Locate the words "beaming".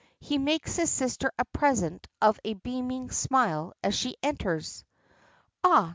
2.55-3.11